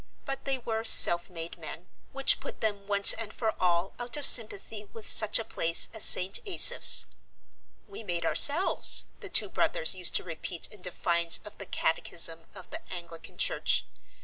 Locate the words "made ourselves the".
8.01-9.29